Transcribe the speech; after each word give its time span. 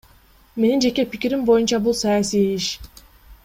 Менин 0.63 0.81
жеке 0.85 1.05
пикирим 1.11 1.45
боюнча, 1.51 1.81
бул 1.89 1.97
саясий 2.01 2.51
иш. 2.59 2.75